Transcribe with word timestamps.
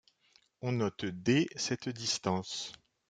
On 0.63 0.71
note 0.71 1.05
D 1.05 1.47
cette 1.57 1.87
distance. 1.89 2.73